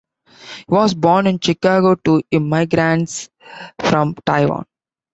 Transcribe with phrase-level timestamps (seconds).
[0.25, 3.29] He was born in Chicago to immigrants
[3.79, 4.65] from Taiwan.